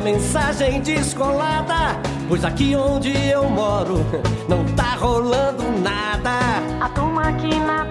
mensagem 0.00 0.80
descolada. 0.80 2.00
Pois 2.28 2.44
aqui 2.44 2.74
onde 2.76 3.10
eu 3.28 3.48
moro 3.48 3.98
não 4.48 4.64
tá 4.74 4.94
rolando 4.94 5.62
nada. 5.80 6.30
A 6.80 6.88
turma 6.88 7.28
aqui 7.28 7.54
na 7.58 7.84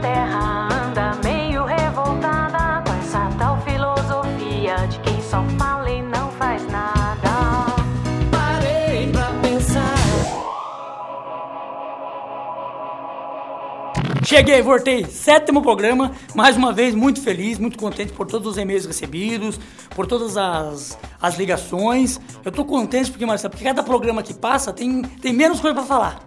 Cheguei, 14.29 14.61
voltei. 14.61 15.05
Sétimo 15.05 15.59
programa, 15.59 16.11
mais 16.35 16.55
uma 16.55 16.71
vez 16.71 16.93
muito 16.93 17.19
feliz, 17.19 17.57
muito 17.57 17.79
contente 17.79 18.13
por 18.13 18.27
todos 18.27 18.47
os 18.47 18.57
e-mails 18.59 18.85
recebidos, 18.85 19.59
por 19.95 20.05
todas 20.05 20.37
as, 20.37 20.99
as 21.19 21.35
ligações. 21.35 22.21
Eu 22.45 22.51
tô 22.51 22.63
contente 22.63 23.09
porque, 23.09 23.25
Marcelo, 23.25 23.49
porque 23.49 23.65
cada 23.65 23.81
programa 23.81 24.21
que 24.21 24.31
passa 24.31 24.71
tem, 24.71 25.01
tem 25.01 25.33
menos 25.33 25.59
coisa 25.59 25.73
pra 25.73 25.83
falar. 25.83 26.19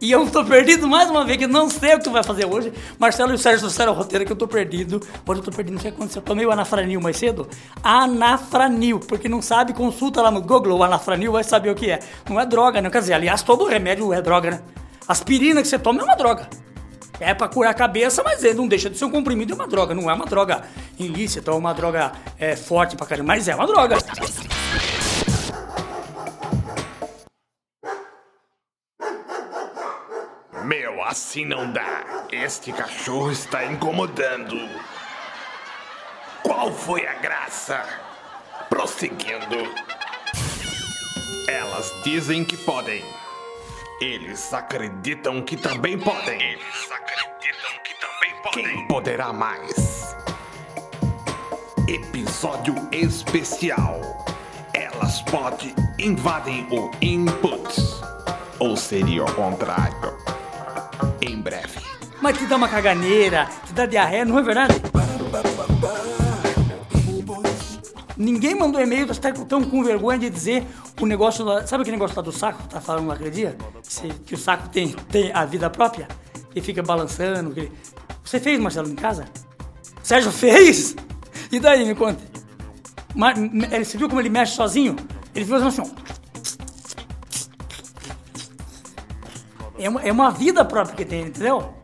E 0.00 0.10
eu 0.10 0.26
tô 0.30 0.42
perdido 0.46 0.88
mais 0.88 1.10
uma 1.10 1.26
vez, 1.26 1.36
que 1.36 1.46
não 1.46 1.68
sei 1.68 1.92
o 1.92 1.98
que 1.98 2.04
tu 2.04 2.10
vai 2.10 2.22
fazer 2.22 2.46
hoje. 2.46 2.72
Marcelo 2.98 3.32
e 3.32 3.34
o 3.34 3.38
Sérgio 3.38 3.60
trouxeram 3.60 3.92
o 3.92 3.96
roteiro 3.96 4.24
que 4.24 4.32
eu 4.32 4.36
tô 4.36 4.48
perdido. 4.48 5.02
Hoje 5.28 5.40
eu 5.40 5.44
tô 5.44 5.50
perdido, 5.50 5.76
o 5.76 5.78
que 5.78 5.88
aconteceu. 5.88 6.20
Eu 6.20 6.24
tomei 6.24 6.46
o 6.46 6.50
anafranil 6.50 7.02
mais 7.02 7.18
cedo. 7.18 7.46
Anafranil. 7.82 8.98
Porque 8.98 9.28
não 9.28 9.42
sabe, 9.42 9.74
consulta 9.74 10.22
lá 10.22 10.30
no 10.30 10.40
Google 10.40 10.78
o 10.78 10.82
anafranil, 10.82 11.32
vai 11.32 11.44
saber 11.44 11.68
o 11.68 11.74
que 11.74 11.90
é. 11.90 11.98
Não 12.30 12.40
é 12.40 12.46
droga, 12.46 12.80
não. 12.80 12.88
Quer 12.88 13.00
dizer, 13.00 13.12
aliás, 13.12 13.42
todo 13.42 13.66
remédio 13.66 14.10
é 14.10 14.22
droga, 14.22 14.52
né? 14.52 14.62
Aspirina 15.06 15.60
que 15.60 15.68
você 15.68 15.78
toma 15.78 16.00
é 16.00 16.04
uma 16.04 16.16
droga. 16.16 16.48
É 17.22 17.32
pra 17.34 17.46
curar 17.48 17.70
a 17.70 17.74
cabeça, 17.74 18.20
mas 18.24 18.42
ele 18.42 18.54
não 18.54 18.66
deixa 18.66 18.90
de 18.90 18.98
ser 18.98 19.04
um 19.04 19.10
comprimido, 19.10 19.52
é 19.52 19.54
uma 19.54 19.68
droga. 19.68 19.94
Não 19.94 20.10
é 20.10 20.12
uma 20.12 20.26
droga 20.26 20.64
ilícita 20.98 21.52
ou 21.52 21.58
uma 21.58 21.72
droga 21.72 22.12
é, 22.36 22.56
forte 22.56 22.96
pra 22.96 23.06
caramba, 23.06 23.28
mas 23.28 23.46
é 23.46 23.54
uma 23.54 23.64
droga. 23.64 23.96
Meu, 30.64 31.02
assim 31.04 31.44
não 31.44 31.72
dá. 31.72 32.26
Este 32.32 32.72
cachorro 32.72 33.30
está 33.30 33.64
incomodando. 33.66 34.56
Qual 36.42 36.72
foi 36.72 37.06
a 37.06 37.14
graça? 37.14 37.84
Prosseguindo. 38.68 39.72
Elas 41.46 41.92
dizem 42.02 42.44
que 42.44 42.56
podem. 42.56 43.04
Eles 44.02 44.52
acreditam 44.52 45.40
que 45.42 45.56
também 45.56 45.96
podem. 45.96 46.34
Eles 46.42 46.90
acreditam 46.90 47.70
que 47.84 47.94
também 48.00 48.42
podem. 48.42 48.64
Quem 48.64 48.88
poderá 48.88 49.32
mais? 49.32 50.16
Episódio 51.86 52.74
especial. 52.90 54.00
Elas 54.74 55.22
podem 55.22 55.72
invadem 56.00 56.66
o 56.72 56.90
input. 57.00 57.76
Ou 58.58 58.76
seria 58.76 59.22
o 59.22 59.34
contrário? 59.36 60.18
Em 61.20 61.40
breve. 61.40 61.78
Mas 62.20 62.36
te 62.36 62.46
dá 62.46 62.56
uma 62.56 62.68
caganeira, 62.68 63.48
te 63.64 63.72
dá 63.72 63.86
diarreia, 63.86 64.24
não 64.24 64.36
é 64.36 64.42
verdade? 64.42 64.91
Ninguém 68.22 68.54
mandou 68.54 68.80
e-mail, 68.80 69.06
tá 69.16 69.32
tão 69.32 69.64
com 69.64 69.82
vergonha 69.82 70.18
de 70.18 70.30
dizer 70.30 70.64
o 71.00 71.06
negócio 71.06 71.44
lá. 71.44 71.66
Sabe 71.66 71.82
aquele 71.82 71.96
negócio 71.96 72.16
lá 72.16 72.22
do 72.22 72.30
saco 72.32 72.62
que 72.62 72.68
tá 72.68 72.80
falando 72.80 73.08
lá 73.08 73.14
aquele 73.14 73.30
dia? 73.30 73.56
Que, 74.00 74.08
que 74.26 74.34
o 74.34 74.38
saco 74.38 74.68
tem, 74.68 74.90
tem 75.10 75.32
a 75.32 75.44
vida 75.44 75.68
própria? 75.68 76.06
E 76.54 76.60
fica 76.60 76.82
balançando. 76.82 77.50
que- 77.52 77.70
Você 78.24 78.38
fez, 78.38 78.60
Marcelo, 78.60 78.88
em 78.88 78.94
casa? 78.94 79.24
Sérgio 80.02 80.30
fez? 80.30 80.94
E 81.50 81.58
daí, 81.58 81.84
me 81.84 81.94
conta. 81.94 82.20
Ma- 83.14 83.34
me- 83.34 83.66
ele- 83.72 83.84
Você 83.84 83.98
viu 83.98 84.08
como 84.08 84.20
ele 84.20 84.28
mexe 84.28 84.54
sozinho? 84.54 84.94
Ele 85.34 85.44
fez 85.44 85.62
assim, 85.62 85.82
ó. 85.82 85.86
É 89.78 89.88
uma, 89.88 90.02
é 90.02 90.12
uma 90.12 90.30
vida 90.30 90.64
própria 90.64 90.94
que 90.94 91.04
tem, 91.04 91.22
entendeu? 91.26 91.74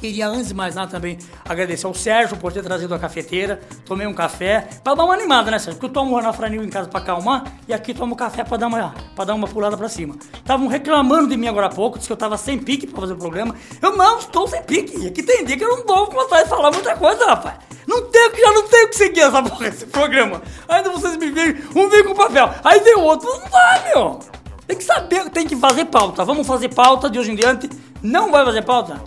Queria, 0.00 0.28
antes 0.28 0.48
de 0.48 0.54
mais 0.54 0.74
nada, 0.74 0.90
também 0.90 1.18
agradecer 1.44 1.86
ao 1.86 1.94
Sérgio 1.94 2.36
por 2.36 2.52
ter 2.52 2.62
trazido 2.62 2.94
a 2.94 2.98
cafeteira. 2.98 3.60
Tomei 3.84 4.06
um 4.06 4.14
café 4.14 4.68
pra 4.82 4.94
dar 4.94 5.04
uma 5.04 5.14
animada, 5.14 5.50
né, 5.50 5.58
Sérgio? 5.58 5.74
Porque 5.74 5.86
eu 5.86 5.92
tomo 5.92 6.14
o 6.14 6.18
anafranil 6.18 6.62
em 6.62 6.68
casa 6.68 6.88
pra 6.88 7.00
acalmar 7.00 7.44
e 7.66 7.72
aqui 7.74 7.92
tomo 7.92 8.14
café 8.14 8.44
pra 8.44 8.56
dar 8.56 8.68
uma, 8.68 8.94
pra 9.16 9.24
dar 9.24 9.34
uma 9.34 9.48
pulada 9.48 9.76
pra 9.76 9.88
cima. 9.88 10.16
Estavam 10.34 10.68
reclamando 10.68 11.28
de 11.28 11.36
mim 11.36 11.48
agora 11.48 11.66
há 11.66 11.70
pouco, 11.70 11.98
disse 11.98 12.08
que 12.08 12.12
eu 12.12 12.16
tava 12.16 12.36
sem 12.36 12.58
pique 12.58 12.86
pra 12.86 13.00
fazer 13.00 13.14
o 13.14 13.16
programa. 13.16 13.54
Eu 13.82 13.96
não 13.96 14.18
estou 14.18 14.46
sem 14.46 14.62
pique. 14.62 15.06
Aqui 15.08 15.22
tem 15.22 15.44
dia 15.44 15.56
que 15.56 15.64
eu 15.64 15.76
não 15.76 15.84
tô 15.84 16.06
com 16.06 16.12
vontade 16.12 16.44
de 16.44 16.48
falar 16.48 16.70
muita 16.70 16.96
coisa, 16.96 17.26
rapaz. 17.26 17.56
Não 17.86 18.02
tenho 18.02 18.30
que 18.30 18.40
já 18.40 18.52
não 18.52 18.68
tenho 18.68 18.88
que 18.88 18.96
seguir 18.96 19.20
essa 19.20 19.42
porra, 19.42 19.66
esse 19.66 19.86
programa. 19.86 20.42
Ainda 20.68 20.90
vocês 20.90 21.16
me 21.16 21.30
veem, 21.30 21.56
um 21.74 21.88
vem 21.88 22.04
com 22.04 22.14
papel, 22.14 22.50
aí 22.62 22.80
vem 22.80 22.96
o 22.96 23.00
outro. 23.00 23.28
Não 23.28 23.48
vai, 23.48 23.94
meu. 23.94 24.20
Tem 24.66 24.76
que 24.76 24.84
saber, 24.84 25.30
tem 25.30 25.46
que 25.46 25.56
fazer 25.56 25.86
pauta. 25.86 26.24
Vamos 26.24 26.46
fazer 26.46 26.68
pauta 26.68 27.08
de 27.08 27.18
hoje 27.18 27.32
em 27.32 27.34
diante. 27.34 27.70
Não 28.02 28.30
vai 28.30 28.44
fazer 28.44 28.62
pauta? 28.62 29.00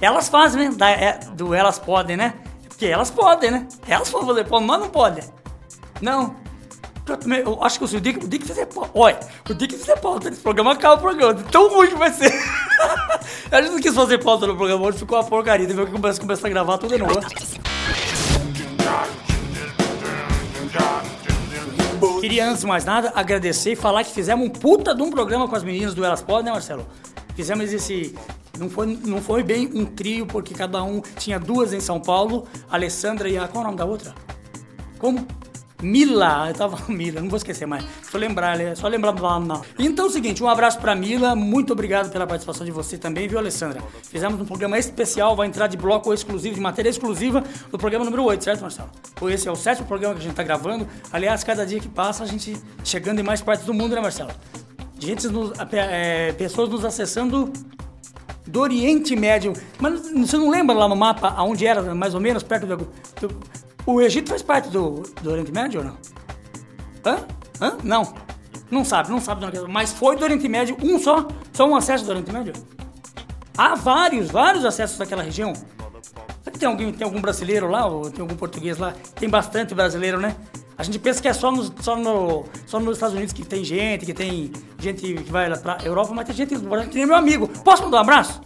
Elas 0.00 0.28
fazem, 0.28 0.68
né? 0.68 0.76
Da- 0.76 0.90
é, 0.90 1.18
do 1.32 1.54
elas 1.54 1.78
podem, 1.78 2.16
né? 2.16 2.34
Porque 2.68 2.86
elas 2.86 3.10
podem, 3.10 3.50
né? 3.50 3.66
Elas 3.88 4.08
podem 4.08 4.28
fazer 4.28 4.44
pauta, 4.44 4.66
mas 4.66 4.80
não 4.80 4.88
podem. 4.88 5.24
Não. 6.00 6.36
Eu, 7.44 7.64
acho 7.64 7.78
que 7.78 7.84
o 7.96 8.00
Dick, 8.00 8.24
o 8.24 8.28
Dick 8.28 8.46
fizer 8.46 8.66
pauta. 8.66 8.90
Olha, 8.94 9.18
o 9.48 9.54
Dick 9.54 9.74
fizer 9.76 9.96
pauta 9.96 10.28
nesse 10.28 10.42
programa, 10.42 10.72
acaba 10.72 10.96
o 10.96 10.98
programa. 10.98 11.34
Tão 11.50 11.68
ruim 11.70 11.88
que 11.88 11.96
vai 11.96 12.12
ser. 12.12 12.30
a 13.50 13.62
gente 13.62 13.72
não 13.72 13.80
quis 13.80 13.94
fazer 13.94 14.18
pauta 14.18 14.46
no 14.46 14.54
programa 14.54 14.86
hoje, 14.86 14.98
ficou 14.98 15.18
uma 15.18 15.24
porcaria. 15.24 15.66
Deve 15.66 15.86
que 15.86 15.92
começa, 15.92 16.20
começa 16.20 16.46
a 16.46 16.50
gravar 16.50 16.76
tudo 16.78 16.94
de 16.94 16.98
novo. 16.98 17.18
Queria, 22.20 22.48
antes 22.48 22.60
de 22.60 22.66
mais 22.66 22.84
nada, 22.84 23.12
agradecer 23.14 23.72
e 23.72 23.76
falar 23.76 24.04
que 24.04 24.12
fizemos 24.12 24.46
um 24.46 24.50
puta 24.50 24.94
de 24.94 25.02
um 25.02 25.10
programa 25.10 25.48
com 25.48 25.56
as 25.56 25.64
meninas 25.64 25.94
do 25.94 26.04
Elas 26.04 26.22
Podem, 26.22 26.44
né, 26.44 26.52
Marcelo? 26.52 26.86
Fizemos 27.34 27.72
esse. 27.72 28.14
Não 28.58 28.68
foi, 28.70 28.86
não 29.04 29.20
foi 29.22 29.42
bem 29.42 29.70
um 29.74 29.84
trio, 29.84 30.26
porque 30.26 30.54
cada 30.54 30.82
um 30.82 31.00
tinha 31.16 31.38
duas 31.38 31.72
em 31.72 31.80
São 31.80 32.00
Paulo, 32.00 32.46
Alessandra 32.70 33.28
e 33.28 33.38
a. 33.38 33.46
Qual 33.48 33.62
é 33.62 33.64
o 33.64 33.66
nome 33.68 33.78
da 33.78 33.84
outra? 33.84 34.14
Como? 34.98 35.26
Mila, 35.80 36.48
eu 36.48 36.54
tava 36.54 36.76
Mila, 36.92 37.20
não 37.20 37.28
vou 37.28 37.36
esquecer 37.36 37.64
mais. 37.64 37.84
Só 38.10 38.18
lembrar, 38.18 38.60
é 38.60 38.74
só 38.74 38.88
lembrar 38.88 39.12
do 39.12 39.22
não. 39.46 39.62
Então 39.78 40.06
é 40.06 40.08
o 40.08 40.10
seguinte, 40.10 40.42
um 40.42 40.48
abraço 40.48 40.78
pra 40.80 40.92
Mila, 40.96 41.36
muito 41.36 41.72
obrigado 41.72 42.10
pela 42.10 42.26
participação 42.26 42.66
de 42.66 42.72
você 42.72 42.98
também, 42.98 43.28
viu, 43.28 43.38
Alessandra? 43.38 43.80
Fizemos 44.02 44.40
um 44.40 44.44
programa 44.44 44.76
especial, 44.76 45.36
vai 45.36 45.46
entrar 45.46 45.68
de 45.68 45.76
bloco 45.76 46.12
exclusivo, 46.12 46.56
de 46.56 46.60
matéria 46.60 46.90
exclusiva 46.90 47.44
do 47.70 47.78
programa 47.78 48.04
número 48.04 48.24
8, 48.24 48.42
certo, 48.42 48.62
Marcelo? 48.62 48.90
Esse 49.30 49.46
é 49.46 49.52
o 49.52 49.56
sétimo 49.56 49.86
programa 49.86 50.14
que 50.16 50.20
a 50.20 50.24
gente 50.24 50.34
tá 50.34 50.42
gravando. 50.42 50.84
Aliás, 51.12 51.44
cada 51.44 51.64
dia 51.64 51.78
que 51.78 51.88
passa, 51.88 52.24
a 52.24 52.26
gente 52.26 52.56
chegando 52.82 53.20
em 53.20 53.22
mais 53.22 53.40
partes 53.40 53.64
do 53.64 53.72
mundo, 53.72 53.94
né, 53.94 54.00
Marcelo? 54.00 54.30
Gente, 54.98 55.28
nos- 55.28 55.52
é, 55.70 56.32
pessoas 56.32 56.68
nos 56.70 56.84
acessando 56.84 57.52
do 58.48 58.60
Oriente 58.60 59.14
Médio. 59.14 59.52
Mas 59.78 60.10
você 60.10 60.36
não 60.36 60.50
lembra 60.50 60.74
lá 60.74 60.88
no 60.88 60.96
mapa 60.96 61.28
aonde 61.36 61.66
era, 61.66 61.94
mais 61.94 62.14
ou 62.14 62.20
menos, 62.20 62.42
perto 62.42 62.66
do. 62.66 62.76
do- 62.76 63.40
o 63.86 64.00
Egito 64.02 64.28
faz 64.28 64.42
parte 64.42 64.68
do, 64.68 65.02
do 65.22 65.30
Oriente 65.30 65.52
Médio 65.52 65.80
ou 65.80 65.86
não? 65.86 65.96
Hã? 67.06 67.18
Hã? 67.60 67.76
Não. 67.82 68.14
Não 68.70 68.84
sabe, 68.84 69.10
não 69.10 69.20
sabe. 69.20 69.40
Não, 69.46 69.68
mas 69.68 69.92
foi 69.92 70.16
do 70.16 70.24
Oriente 70.24 70.46
Médio 70.48 70.76
um 70.82 70.98
só? 70.98 71.26
Só 71.52 71.66
um 71.66 71.74
acesso 71.74 72.04
do 72.04 72.10
Oriente 72.10 72.30
Médio? 72.32 72.52
Há 73.56 73.74
vários, 73.74 74.30
vários 74.30 74.64
acessos 74.64 74.98
daquela 74.98 75.22
região. 75.22 75.52
Tem, 76.58 76.68
alguém, 76.68 76.92
tem 76.92 77.04
algum 77.04 77.20
brasileiro 77.20 77.68
lá, 77.68 77.86
ou 77.86 78.10
tem 78.10 78.20
algum 78.20 78.34
português 78.36 78.78
lá? 78.78 78.92
Tem 79.14 79.28
bastante 79.28 79.74
brasileiro, 79.74 80.18
né? 80.20 80.34
A 80.78 80.84
gente 80.84 80.96
pensa 81.00 81.20
que 81.20 81.26
é 81.26 81.32
só, 81.32 81.50
nos, 81.50 81.72
só, 81.80 81.96
no, 81.96 82.44
só 82.64 82.78
nos 82.78 82.94
Estados 82.94 83.16
Unidos 83.16 83.32
que 83.32 83.44
tem 83.44 83.64
gente, 83.64 84.06
que 84.06 84.14
tem 84.14 84.52
gente 84.78 85.02
que 85.02 85.14
vai 85.30 85.48
lá 85.48 85.56
pra 85.56 85.78
Europa, 85.82 86.12
mas 86.14 86.24
tem 86.26 86.36
gente 86.36 86.56
do 86.56 86.68
Brasil, 86.68 86.88
que 86.88 86.96
nem 86.96 87.04
meu 87.04 87.16
amigo. 87.16 87.48
Posso 87.48 87.82
mandar 87.82 87.96
um 87.96 88.00
abraço? 88.00 88.40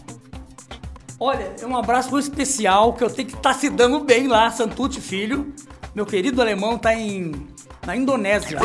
Olha, 1.20 1.55
é 1.61 1.67
um 1.67 1.76
abraço 1.76 2.19
especial 2.19 2.94
que 2.94 3.05
eu 3.05 3.11
tenho 3.11 3.29
que 3.29 3.37
estar 3.37 3.52
se 3.52 3.69
dando 3.69 4.00
bem 4.00 4.29
lá, 4.29 4.50
Santucci 4.50 4.99
Filho. 4.99 5.52
Meu 5.94 6.06
querido 6.06 6.40
alemão 6.40 6.79
tá 6.79 6.94
em 6.94 7.32
na 7.87 7.94
Indonésia. 7.94 8.58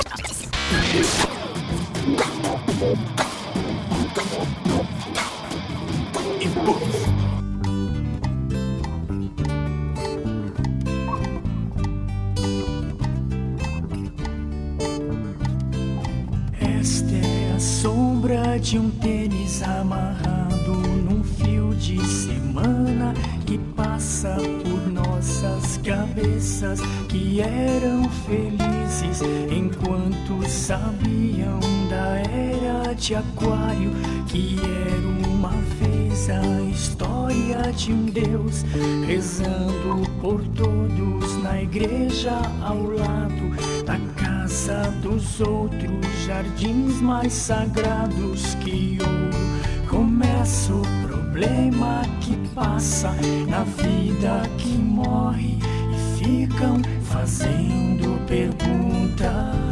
De 18.69 18.77
um 18.77 18.89
tênis 18.89 19.63
amarrado 19.63 20.73
num 20.73 21.23
fio 21.23 21.73
de 21.75 22.05
semana 22.05 23.13
que 23.45 23.57
passa 23.57 24.35
por 24.35 24.91
nossas 24.91 25.77
cabeças 25.77 26.81
que 27.07 27.39
eram 27.39 28.09
felizes 28.09 29.21
enquanto 29.49 30.45
sabiam 30.49 31.61
da 31.89 32.17
era 32.29 32.93
de 32.93 33.15
Aquário 33.15 33.91
que 34.27 34.57
era 34.59 35.29
uma 35.29 35.53
vez 35.79 36.29
a 36.29 36.61
história 36.63 37.71
de 37.71 37.93
um 37.93 38.03
Deus 38.03 38.65
rezando 39.07 40.06
por 40.27 40.43
todos 40.49 41.41
na 41.41 41.61
igreja 41.61 42.33
ao 42.61 42.81
lado 42.81 43.85
da 43.85 43.97
casa 44.21 44.91
dos 45.01 45.39
outros, 45.39 46.05
jardins 46.25 46.99
mais 46.99 47.31
sagrados 47.31 48.53
que 48.55 48.97
ouro. 49.01 49.87
Começa 49.89 50.73
o 50.73 50.81
problema 51.07 52.01
que 52.19 52.35
passa 52.53 53.15
na 53.47 53.63
vida 53.63 54.41
que 54.57 54.77
morre 54.77 55.59
e 55.93 56.19
ficam 56.19 56.81
fazendo 57.03 58.19
perguntas. 58.27 59.66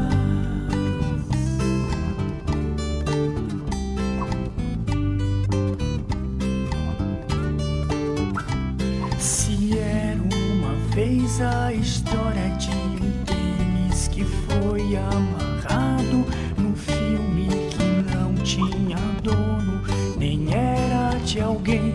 Amarrado 14.98 16.26
num 16.58 16.76
filme 16.76 17.48
que 17.70 18.16
não 18.16 18.34
tinha 18.36 18.98
dono, 19.24 19.82
nem 20.18 20.54
era 20.54 21.18
de 21.20 21.40
alguém, 21.42 21.94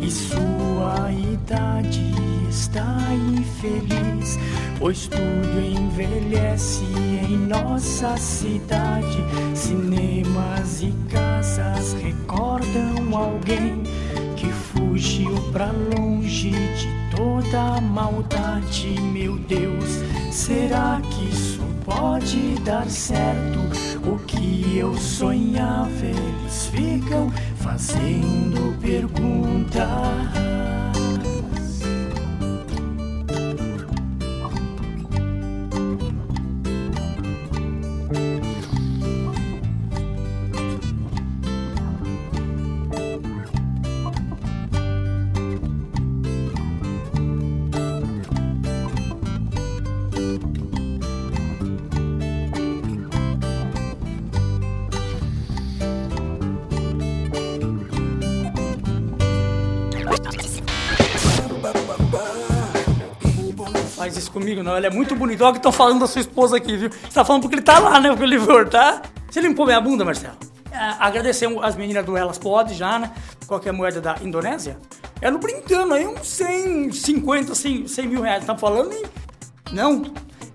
e 0.00 0.10
sua 0.10 1.12
idade 1.12 2.12
está 2.48 2.96
infeliz, 3.36 4.38
pois 4.78 5.06
tudo 5.06 5.60
envelhece 5.60 6.84
em 7.28 7.36
nossa 7.36 8.16
cidade. 8.16 9.18
Cinemas 9.54 10.82
e 10.82 10.92
casas 11.08 11.94
recordam 11.94 13.16
alguém 13.16 13.82
que 14.36 14.50
fugiu 14.52 15.34
pra 15.52 15.70
longe 15.96 16.50
de 16.50 16.88
toda 17.14 17.80
maldade, 17.80 18.98
meu 19.12 19.36
Deus. 19.38 20.00
Será 20.30 21.00
que 21.02 21.28
isso 21.28 21.49
pode 21.90 22.54
dar 22.64 22.88
certo? 22.88 23.58
O 24.06 24.16
que 24.20 24.78
eu 24.78 24.94
sonhava, 24.94 25.90
eles 26.04 26.66
ficam 26.68 27.30
fazendo 27.56 28.78
perguntas. 28.80 29.88
Comigo, 64.30 64.62
não. 64.62 64.76
Ele 64.76 64.86
é 64.86 64.90
muito 64.90 65.14
bonito. 65.14 65.42
Olha 65.42 65.50
o 65.50 65.52
que 65.52 65.58
estão 65.58 65.72
falando 65.72 66.00
da 66.00 66.06
sua 66.06 66.20
esposa 66.20 66.56
aqui, 66.56 66.76
viu? 66.76 66.90
Você 66.90 67.14
tá 67.14 67.24
falando 67.24 67.42
porque 67.42 67.56
ele 67.56 67.62
tá 67.62 67.78
lá, 67.78 68.00
né? 68.00 68.10
Porque 68.10 68.24
ele 68.24 68.64
tá? 68.66 69.02
Você 69.30 69.40
limpou 69.40 69.66
minha 69.66 69.80
bunda, 69.80 70.04
Marcelo? 70.04 70.36
É, 70.72 70.94
agradecemos 70.98 71.62
as 71.62 71.76
meninas 71.76 72.04
do 72.04 72.16
Elas 72.16 72.38
Pode 72.38 72.74
já, 72.74 72.98
né? 72.98 73.10
Qual 73.46 73.58
que 73.58 73.68
a 73.68 73.72
moeda 73.72 74.00
da 74.00 74.16
Indonésia? 74.22 74.78
É 75.20 75.30
no 75.30 75.38
brincando 75.38 75.94
aí, 75.94 76.06
uns 76.06 76.26
100, 76.26 76.92
50, 76.92 77.54
100, 77.54 77.86
100 77.88 78.06
mil 78.06 78.22
reais. 78.22 78.44
Tá 78.44 78.56
falando 78.56 78.92
em... 78.92 79.02
Não. 79.72 80.02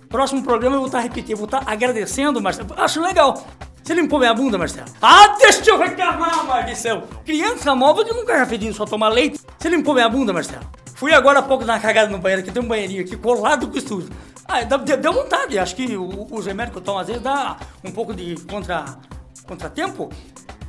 Próximo 0.10 0.42
programa 0.44 0.76
eu 0.76 0.80
vou 0.80 0.88
estar 0.88 1.00
repetindo, 1.00 1.32
eu 1.32 1.38
vou 1.38 1.46
estar 1.46 1.64
agradecendo, 1.66 2.42
Marcelo. 2.42 2.70
Acho 2.78 3.02
legal. 3.02 3.46
Você 3.84 3.94
limpou 3.94 4.18
minha 4.18 4.34
bunda, 4.34 4.58
Marcelo? 4.58 4.88
Ah, 5.02 5.36
deixa 5.38 5.70
eu 5.70 5.78
reclamar, 5.78 6.44
maldição! 6.46 7.04
Criança 7.24 7.76
nova 7.76 8.04
que 8.04 8.12
nunca 8.12 8.36
já 8.36 8.46
fedido 8.46 8.74
só 8.74 8.84
tomar 8.84 9.10
leite. 9.10 9.40
Você 9.60 9.70
limpou 9.70 9.94
minha 9.94 10.10
bunda, 10.10 10.34
Marcelo? 10.34 10.66
Fui 10.96 11.14
agora 11.14 11.40
há 11.40 11.44
pouco 11.44 11.66
dar 11.66 11.74
uma 11.74 11.80
cagada 11.80 12.10
no 12.10 12.18
banheiro, 12.18 12.42
aqui 12.42 12.52
tem 12.52 12.64
um 12.64 12.68
banheirinho 12.68 13.02
aqui 13.02 13.18
colado 13.18 13.68
com 13.68 13.76
o 13.76 13.78
estúdio. 13.78 14.10
Ah, 14.48 14.64
deu, 14.64 15.12
vontade, 15.12 15.60
acho 15.60 15.76
que 15.76 15.98
os 15.98 16.46
remédios 16.46 16.72
que 16.72 16.80
eu 16.80 16.82
tomo 16.82 17.00
às 17.00 17.08
vezes 17.08 17.22
dá 17.22 17.58
um 17.84 17.92
pouco 17.92 18.14
de 18.14 18.36
contra, 18.50 18.98
contratempo. 19.46 20.10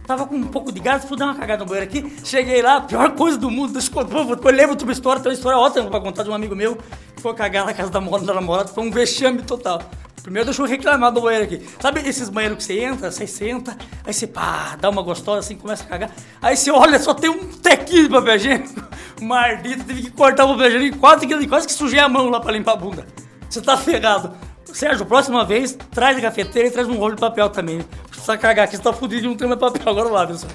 Tava 0.04 0.26
com 0.26 0.34
um 0.34 0.48
pouco 0.48 0.72
de 0.72 0.80
gás, 0.80 1.04
fui 1.04 1.16
dar 1.16 1.26
uma 1.26 1.34
cagada 1.34 1.64
no 1.64 1.68
banheiro 1.68 1.88
aqui. 1.88 2.16
Cheguei 2.24 2.60
lá, 2.60 2.80
pior 2.80 3.10
coisa 3.12 3.38
do 3.38 3.50
mundo. 3.50 3.78
Eu 3.78 4.50
lembro 4.52 4.74
de 4.74 4.82
uma 4.82 4.92
história, 4.92 5.20
tem 5.22 5.30
uma 5.30 5.36
história 5.36 5.58
ótima 5.58 5.90
pra 5.90 6.00
contar 6.00 6.22
de 6.24 6.30
um 6.30 6.34
amigo 6.34 6.56
meu 6.56 6.76
que 6.76 7.22
foi 7.22 7.34
cagar 7.34 7.64
na 7.64 7.74
casa 7.74 7.90
da, 7.90 8.00
da 8.00 8.34
namorada. 8.34 8.68
Foi 8.68 8.84
um 8.84 8.90
vexame 8.90 9.42
total. 9.42 9.80
Primeiro 10.22 10.46
deixa 10.46 10.60
eu 10.60 10.66
reclamar 10.66 11.12
do 11.12 11.20
banheiro 11.20 11.44
aqui. 11.44 11.68
Sabe 11.80 12.00
esses 12.00 12.28
banheiros 12.28 12.58
que 12.58 12.64
você 12.64 12.80
entra, 12.80 13.12
você 13.12 13.28
senta, 13.28 13.76
aí 14.04 14.12
você 14.12 14.26
pá, 14.26 14.76
dá 14.80 14.90
uma 14.90 15.02
gostosa 15.02 15.38
assim, 15.38 15.56
começa 15.56 15.84
a 15.84 15.86
cagar. 15.86 16.10
Aí 16.42 16.56
você 16.56 16.70
olha, 16.70 16.98
só 16.98 17.14
tem 17.14 17.30
um 17.30 17.46
tequinho 17.46 18.04
de 18.04 18.08
papel 18.08 18.34
higiênico. 18.36 18.82
Uma 19.20 19.38
ardita, 19.38 19.84
teve 19.84 20.02
que 20.02 20.10
cortar 20.10 20.44
o 20.44 20.48
papel 20.48 20.68
higiênico, 20.68 20.98
quase 20.98 21.26
que, 21.26 21.46
quase 21.46 21.66
que 21.66 21.72
sujei 21.72 21.98
a 21.98 22.08
mão 22.08 22.28
lá 22.28 22.40
pra 22.40 22.52
limpar 22.52 22.72
a 22.72 22.76
bunda. 22.76 23.06
Você 23.48 23.60
tá 23.60 23.76
ferrado. 23.76 24.32
Sérgio, 24.64 25.06
próxima 25.06 25.44
vez, 25.44 25.76
traz 25.90 26.18
a 26.18 26.20
cafeteira 26.20 26.68
e 26.68 26.70
traz 26.70 26.86
um 26.86 26.96
rolo 26.96 27.14
de 27.14 27.20
papel 27.20 27.48
também. 27.48 27.80
Precisa 28.10 28.36
cagar 28.36 28.66
aqui, 28.66 28.76
você 28.76 28.82
tá 28.82 28.92
fudido 28.92 29.24
e 29.24 29.28
não 29.28 29.36
tem 29.36 29.48
mais 29.48 29.58
papel. 29.58 29.88
Agora 29.88 30.08
lá, 30.10 30.26
pessoal. 30.26 30.52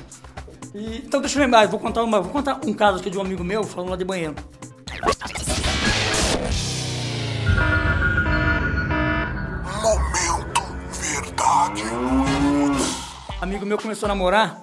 E, 0.76 0.98
então 0.98 1.20
deixa 1.20 1.38
eu 1.38 1.44
lembrar, 1.44 1.64
eu 1.64 1.70
vou 1.70 1.80
contar, 1.80 2.04
uma, 2.04 2.22
vou 2.22 2.32
contar 2.32 2.60
um 2.66 2.74
caso 2.74 3.00
aqui 3.00 3.10
de 3.10 3.18
um 3.18 3.22
amigo 3.22 3.44
meu 3.44 3.64
falando 3.64 3.90
lá 3.90 3.96
de 3.96 4.06
banheiro. 4.06 4.36
Momento 9.82 10.62
Verdade. 10.92 11.84
amigo 13.42 13.66
meu 13.66 13.78
começou 13.78 14.06
a 14.06 14.10
namorar, 14.10 14.62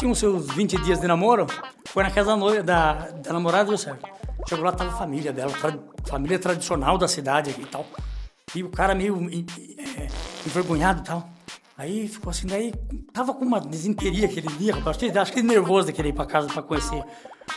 tinha 0.00 0.10
uns 0.10 0.18
seus 0.18 0.46
20 0.54 0.78
dias 0.82 0.98
de 0.98 1.06
namoro, 1.06 1.46
foi 1.84 2.02
na 2.02 2.10
casa 2.10 2.30
da, 2.30 2.36
noiva, 2.36 2.62
da, 2.62 2.92
da 3.10 3.32
namorada 3.34 3.70
do 3.70 3.76
Sérgio. 3.76 4.00
Chegou 4.48 4.64
lá, 4.64 4.72
tava 4.72 4.90
a 4.90 4.96
família 4.96 5.30
dela, 5.30 5.52
tra- 5.52 5.78
família 6.06 6.38
tradicional 6.38 6.96
da 6.96 7.06
cidade 7.06 7.54
e 7.58 7.66
tal. 7.66 7.84
E 8.54 8.64
o 8.64 8.70
cara 8.70 8.94
meio 8.94 9.16
é, 9.28 10.06
envergonhado 10.46 11.02
e 11.02 11.04
tal. 11.04 11.28
Aí 11.80 12.06
ficou 12.08 12.28
assim, 12.30 12.46
daí 12.46 12.74
tava 13.10 13.32
com 13.32 13.42
uma 13.42 13.58
desinteria 13.58 14.26
aquele 14.26 14.48
dia, 14.58 14.74
rapaz. 14.74 14.98
Acho 15.16 15.32
que- 15.32 15.42
nervoso 15.42 15.86
de 15.86 15.94
querer 15.94 16.10
ir 16.10 16.12
pra 16.12 16.26
casa 16.26 16.46
pra 16.46 16.60
conhecer 16.60 17.02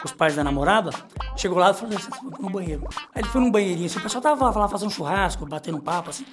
os 0.02 0.14
pais 0.14 0.34
da 0.34 0.42
namorada. 0.46 0.92
Chegou 1.36 1.58
lá 1.58 1.72
e 1.72 1.74
falou 1.74 1.94
assim, 1.98 2.08
"Vou 2.32 2.39
no 2.39 2.50
banheiro. 2.50 2.88
Aí 3.13 3.22
ele 3.22 3.27
foi 3.27 3.42
num 3.42 3.51
banheirinho, 3.51 3.86
assim, 3.88 4.00
o 4.00 4.01
pessoal 4.01 4.22
tava 4.22 4.50
lá 4.58 4.68
fazendo 4.70 4.88
um 4.88 4.92
churrasco, 4.92 5.46
batendo 5.46 5.77
papo, 5.82 6.10
assim. 6.10 6.25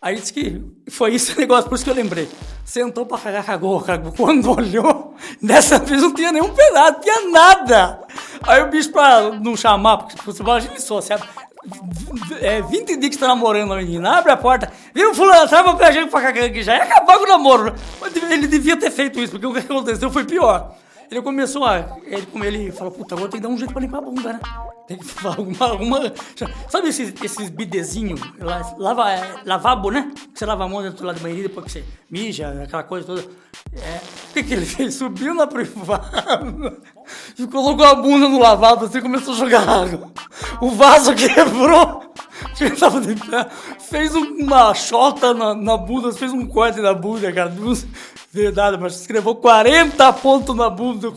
Aí 0.00 0.16
disse 0.16 0.30
que 0.30 0.62
foi 0.90 1.14
isso 1.14 1.32
o 1.34 1.40
negócio, 1.40 1.70
por 1.70 1.74
isso 1.76 1.84
que 1.84 1.90
eu 1.90 1.94
lembrei. 1.94 2.28
Sentou 2.66 3.06
pra 3.06 3.16
cagar, 3.16 3.42
cagou, 3.46 3.80
cagou. 3.80 4.12
Quando 4.12 4.50
olhou, 4.54 5.14
dessa 5.42 5.78
vez 5.78 6.02
não 6.02 6.12
tinha 6.12 6.30
nenhum 6.30 6.50
pedaço, 6.52 7.00
tinha 7.00 7.30
nada. 7.30 8.02
Aí 8.42 8.62
o 8.62 8.68
bicho, 8.68 8.92
pra 8.92 9.30
não 9.32 9.56
chamar, 9.56 9.96
porque 9.96 10.16
você 10.22 10.42
imagina 10.42 10.78
só, 10.78 11.00
certo? 11.00 11.26
É, 12.40 12.62
20 12.62 12.96
dias 12.96 13.10
que 13.14 13.18
tá 13.18 13.26
namorando 13.28 13.72
a 13.72 13.76
menina, 13.76 14.18
abre 14.18 14.30
a 14.32 14.36
porta, 14.36 14.72
viu, 14.94 15.14
fulano, 15.14 15.48
traz 15.48 15.64
papel 15.64 15.88
higiênico 15.90 16.10
pra 16.12 16.22
cagar 16.22 16.44
aqui, 16.44 16.62
já 16.62 16.76
ia 16.76 16.82
acabar 16.84 17.18
com 17.18 17.24
o 17.24 17.28
namoro. 17.28 17.74
Ele 18.30 18.46
devia 18.46 18.76
ter 18.76 18.90
feito 18.90 19.18
isso, 19.20 19.32
porque 19.32 19.46
o 19.46 19.52
que 19.52 19.58
aconteceu 19.60 20.10
foi 20.10 20.24
pior. 20.24 20.74
Ele 21.10 21.22
começou 21.22 21.64
a. 21.64 21.96
Ele, 22.04 22.26
como 22.26 22.44
ele 22.44 22.70
falou, 22.70 22.92
puta, 22.92 23.14
agora 23.14 23.30
tem 23.30 23.40
que 23.40 23.46
dar 23.46 23.52
um 23.52 23.56
jeito 23.56 23.72
pra 23.72 23.80
limpar 23.80 23.98
a 23.98 24.00
bunda, 24.02 24.32
né? 24.34 24.40
Tem 24.86 24.98
que 24.98 25.04
fazer 25.06 25.38
alguma. 25.38 25.66
alguma 25.66 26.12
sabe 26.68 26.88
esses, 26.88 27.14
esses 27.22 27.48
bidezinhos? 27.48 28.20
la- 28.38 28.74
Lava, 28.76 29.10
é, 29.10 29.36
lavabo, 29.46 29.90
né? 29.90 30.10
Que 30.32 30.38
você 30.38 30.44
lava 30.44 30.64
a 30.64 30.68
mão 30.68 30.82
dentro 30.82 31.06
lá 31.06 31.14
do 31.14 31.20
banheiro 31.20 31.48
depois 31.48 31.64
que 31.64 31.72
você 31.72 31.84
mija, 32.10 32.62
aquela 32.62 32.82
coisa 32.82 33.06
toda. 33.06 33.22
É, 33.72 34.00
o 34.30 34.32
que, 34.34 34.42
que 34.42 34.52
ele 34.52 34.66
fez? 34.66 34.94
Subiu 34.96 35.32
na 35.34 35.46
privada 35.46 36.76
e 37.38 37.46
colocou 37.46 37.84
a 37.84 37.94
bunda 37.94 38.28
no 38.28 38.38
lavabo 38.38 38.84
assim 38.84 38.98
e 38.98 39.02
começou 39.02 39.34
a 39.34 39.36
jogar 39.36 39.68
água. 39.68 40.10
O 40.60 40.70
vaso 40.70 41.14
quebrou. 41.14 42.02
que 42.56 42.64
Ele 42.64 42.76
tava 42.76 43.00
de 43.00 43.14
pé, 43.14 43.46
fez 43.88 44.14
uma 44.14 44.74
chota 44.74 45.34
na, 45.34 45.54
na 45.54 45.76
bunda, 45.76 46.12
fez 46.12 46.32
um 46.32 46.46
corte 46.46 46.80
na 46.80 46.94
bunda, 46.94 47.32
cara. 47.32 47.52
Verdade, 48.30 48.76
mas 48.78 49.00
escreveu 49.00 49.34
40 49.34 50.12
pontos 50.14 50.54
na 50.54 50.68
bunda. 50.68 51.10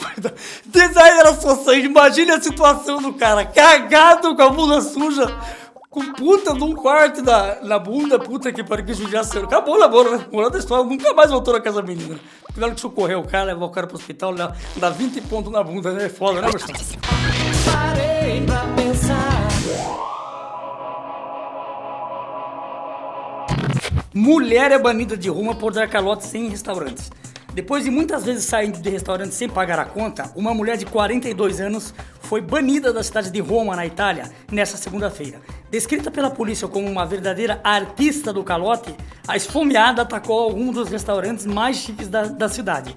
Design 0.65 1.19
era 1.19 1.33
só 1.35 1.55
sangue. 1.55 1.87
Imagine 1.87 2.31
a 2.31 2.41
situação 2.41 3.01
do 3.01 3.13
cara, 3.13 3.45
cagado 3.45 4.33
com 4.35 4.41
a 4.41 4.49
bunda 4.49 4.81
suja, 4.81 5.27
com 5.91 6.13
puta 6.13 6.53
de 6.53 6.63
um 6.63 6.73
corte 6.73 7.21
na, 7.21 7.55
na 7.61 7.77
bunda, 7.77 8.17
puta 8.17 8.49
que 8.53 8.63
pariu, 8.63 8.85
que 8.85 8.93
judiação. 8.93 9.43
Acabou 9.43 9.75
o 9.75 9.79
namoro, 9.79 10.17
né? 10.17 10.25
Moral 10.31 10.49
da 10.49 10.57
história, 10.57 10.85
nunca 10.85 11.13
mais 11.13 11.29
voltou 11.29 11.53
na 11.53 11.59
casa 11.59 11.81
da 11.81 11.87
menina. 11.87 12.17
Tiveram 12.53 12.73
que 12.73 12.79
socorrer 12.79 13.19
o 13.19 13.27
cara, 13.27 13.43
levar 13.43 13.65
o 13.65 13.69
cara 13.69 13.85
pro 13.85 13.97
hospital, 13.97 14.33
dar 14.33 14.57
dar 14.77 14.89
20 14.89 15.19
pontos 15.23 15.51
na 15.51 15.61
bunda, 15.61 15.91
né? 15.91 16.05
É 16.05 16.09
foda, 16.09 16.41
né, 16.41 16.47
Marcelo? 16.47 16.79
Parei 17.65 18.41
pra 18.45 18.63
pensar. 18.73 19.41
Mulher 24.13 24.71
é 24.71 24.79
banida 24.79 25.17
de 25.17 25.29
Roma 25.29 25.55
por 25.55 25.73
dar 25.73 25.89
calote 25.89 26.25
em 26.37 26.47
restaurantes. 26.47 27.11
Depois 27.53 27.83
de 27.83 27.89
muitas 27.89 28.23
vezes 28.23 28.45
saindo 28.45 28.79
de 28.79 28.89
restaurantes 28.89 29.37
sem 29.37 29.49
pagar 29.49 29.77
a 29.77 29.85
conta, 29.85 30.31
uma 30.35 30.53
mulher 30.53 30.77
de 30.77 30.85
42 30.85 31.59
anos 31.59 31.93
foi 32.21 32.39
banida 32.39 32.93
da 32.93 33.03
cidade 33.03 33.29
de 33.29 33.41
Roma, 33.41 33.75
na 33.75 33.85
Itália, 33.85 34.31
nessa 34.49 34.77
segunda-feira. 34.77 35.41
Descrita 35.69 36.09
pela 36.09 36.29
polícia 36.29 36.67
como 36.67 36.89
uma 36.89 37.05
verdadeira 37.05 37.59
artista 37.61 38.31
do 38.31 38.41
calote, 38.41 38.95
a 39.27 39.35
esfomeada 39.35 40.03
atacou 40.03 40.39
algum 40.39 40.71
dos 40.71 40.87
restaurantes 40.89 41.45
mais 41.45 41.75
chiques 41.75 42.07
da, 42.07 42.23
da 42.23 42.47
cidade. 42.47 42.95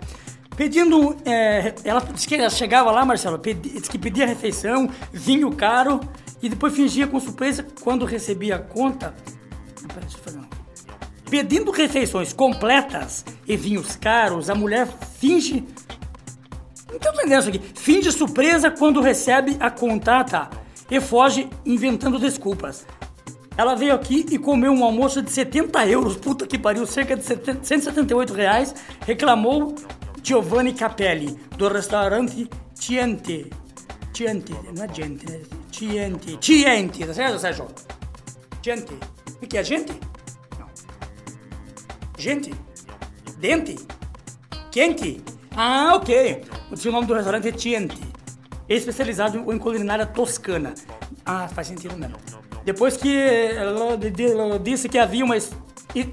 Pedindo. 0.57 1.17
é, 1.25 1.75
ela 1.85 2.01
disse 2.01 2.29
que 2.29 2.37
ela 2.37 2.49
chegava 2.49 2.93
lá, 2.93 3.05
Marcelo, 3.05 3.41
pedi, 3.41 3.71
disse 3.71 3.91
que 3.91 3.99
pedia 3.99 4.25
refeição, 4.25 4.89
vinho 5.13 5.51
caro, 5.51 5.99
e 6.41 6.49
depois 6.49 6.75
fingia 6.75 7.09
com 7.09 7.19
surpresa 7.19 7.67
quando 7.81 8.05
recebia 8.05 8.57
a 8.57 8.59
conta. 8.61 9.15
Não, 9.81 9.89
pera, 9.89 10.03
deixa 10.03 10.17
eu 10.17 10.23
fazer 10.23 10.39
uma. 10.39 10.64
Pedindo 11.31 11.71
refeições 11.71 12.33
completas 12.33 13.25
e 13.47 13.57
vinhos 13.57 13.97
caros, 13.97 14.51
a 14.51 14.55
mulher 14.55 14.87
finge. 15.19 15.65
Não 16.91 16.99
tô 16.99 17.09
entendendo 17.11 17.41
isso 17.41 17.49
aqui. 17.49 17.61
Finge 17.75 18.13
surpresa 18.13 18.71
quando 18.71 19.01
recebe 19.01 19.57
a 19.59 19.71
contata 19.71 20.51
e 20.91 21.01
foge 21.01 21.49
inventando 21.65 22.19
desculpas. 22.19 22.87
Ela 23.57 23.75
veio 23.75 23.95
aqui 23.95 24.27
e 24.31 24.39
comeu 24.39 24.73
um 24.73 24.85
almoço 24.85 25.23
de 25.23 25.31
70 25.31 25.87
euros, 25.87 26.17
puta 26.17 26.47
que 26.47 26.59
pariu, 26.59 26.87
cerca 26.87 27.17
de 27.17 27.23
70 27.23 27.65
178 27.65 28.35
reais, 28.35 28.75
reclamou 29.07 29.75
Giovanni 30.23 30.73
Capelli, 30.73 31.39
do 31.57 31.69
restaurante 31.69 32.49
Tiente. 32.79 33.51
Tiente, 34.13 34.53
não 34.77 34.85
é 34.85 34.93
gente, 34.93 35.31
né? 35.31 35.41
Tiente. 35.71 36.37
Tiente, 36.39 37.07
tá 37.07 37.15
certo, 37.15 37.39
Sérgio? 37.39 37.67
Gente. 38.63 38.95
O 39.43 39.47
que 39.47 39.59
é 39.59 39.63
gente? 39.65 39.93
Gente? 42.25 42.55
Dente? 43.37 43.77
Quente? 44.73 45.21
Ah, 45.55 45.93
ok. 45.95 46.41
O 46.71 46.91
nome 46.91 47.07
do 47.07 47.13
restaurante 47.13 47.49
é 47.49 47.53
Tiente. 47.53 48.01
Especializado 48.67 49.53
em 49.53 49.59
culinária 49.59 50.07
toscana. 50.07 50.73
Ah, 51.23 51.47
faz 51.49 51.67
sentido 51.67 51.99
mesmo. 51.99 52.17
Depois 52.65 52.97
que 52.97 53.15
ela 53.15 53.99
disse 54.59 54.89
que 54.89 54.97
havia 54.97 55.23
uma. 55.23 55.37